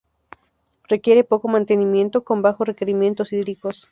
Requiere 0.89 1.23
poco 1.23 1.47
mantenimiento, 1.47 2.23
con 2.23 2.41
bajos 2.41 2.65
requerimientos 2.67 3.33
hídricos. 3.33 3.87